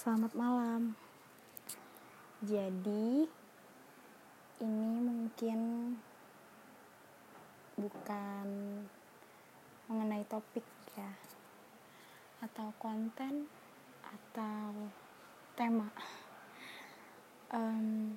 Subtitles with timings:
[0.00, 0.96] Selamat malam.
[2.40, 3.28] Jadi,
[4.64, 5.60] ini mungkin
[7.76, 8.48] bukan
[9.92, 10.64] mengenai topik
[10.96, 11.12] ya,
[12.40, 13.44] atau konten,
[14.00, 14.88] atau
[15.52, 15.92] tema.
[17.52, 18.16] Um,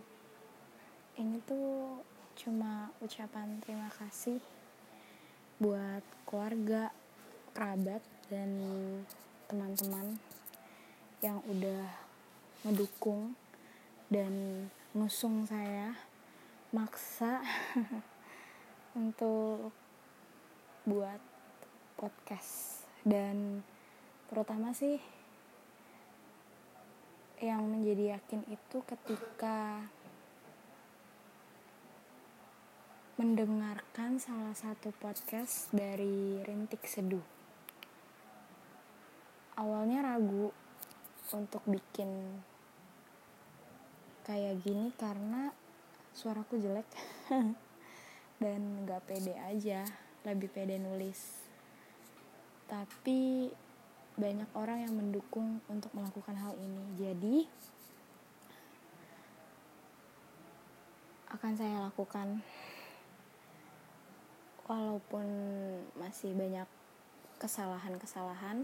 [1.20, 2.00] ini tuh
[2.40, 4.40] cuma ucapan terima kasih
[5.60, 6.96] buat keluarga,
[7.52, 8.00] kerabat,
[8.32, 8.56] dan
[9.52, 10.16] teman-teman
[11.24, 11.88] yang udah
[12.68, 13.32] ngedukung
[14.12, 15.96] dan ngusung saya
[16.76, 17.40] maksa
[19.00, 19.72] untuk
[20.84, 21.24] buat
[21.96, 23.64] podcast dan
[24.28, 25.00] terutama sih
[27.40, 29.88] yang menjadi yakin itu ketika
[33.16, 37.24] mendengarkan salah satu podcast dari Rintik Seduh.
[39.54, 40.63] Awalnya ragu
[41.34, 42.40] untuk bikin
[44.24, 45.52] kayak gini karena
[46.14, 46.88] suaraku jelek.
[48.44, 49.84] Dan gak pede aja
[50.24, 51.44] lebih pede nulis.
[52.70, 53.50] Tapi
[54.14, 56.84] banyak orang yang mendukung untuk melakukan hal ini.
[56.96, 57.38] Jadi
[61.34, 62.46] akan saya lakukan.
[64.64, 65.28] Walaupun
[66.00, 66.66] masih banyak
[67.36, 68.64] kesalahan-kesalahan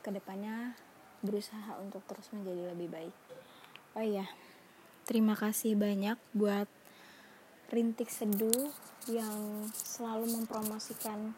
[0.00, 0.78] ke depannya
[1.20, 3.14] berusaha untuk terus menjadi lebih baik.
[3.96, 4.26] Oh iya,
[5.04, 6.68] terima kasih banyak buat
[7.70, 8.72] Rintik Seduh
[9.06, 11.32] yang selalu mempromosikan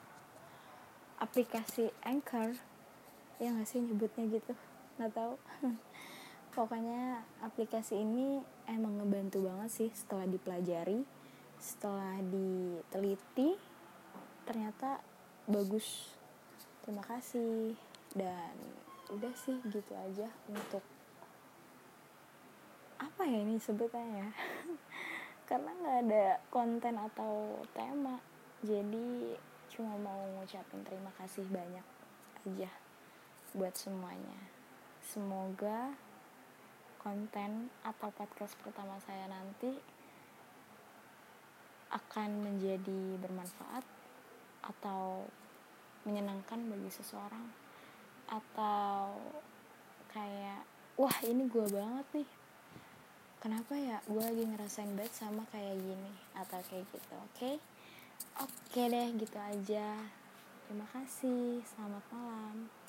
[1.20, 2.56] aplikasi Anchor.
[3.38, 4.54] Ya nggak sih nyebutnya gitu?
[4.96, 5.34] Nggak tahu.
[6.56, 11.00] Pokoknya aplikasi ini emang ngebantu banget sih setelah dipelajari,
[11.56, 13.56] setelah diteliti,
[14.44, 15.00] ternyata
[15.48, 16.12] bagus.
[16.84, 17.72] Terima kasih
[18.12, 18.52] dan
[19.12, 20.80] udah sih gitu aja untuk
[22.96, 24.28] apa ya ini sebetulnya ya?
[25.48, 28.16] Karena nggak ada konten atau tema
[28.64, 29.36] jadi
[29.68, 31.84] cuma mau ngucapin terima kasih banyak
[32.46, 32.70] aja
[33.52, 34.38] buat semuanya.
[35.04, 35.92] Semoga
[37.02, 39.76] konten atau podcast pertama saya nanti
[41.92, 43.84] akan menjadi bermanfaat
[44.64, 45.26] atau
[46.08, 47.50] menyenangkan bagi seseorang
[48.32, 49.12] atau
[50.08, 50.64] kayak
[50.96, 52.30] wah ini gue banget nih.
[53.42, 56.12] Kenapa ya gue lagi ngerasain banget sama kayak gini?
[56.32, 57.28] Atau kayak gitu oke?
[57.36, 57.54] Okay?
[58.40, 60.00] oke okay deh gitu aja.
[60.64, 61.60] Terima kasih.
[61.68, 62.81] Selamat malam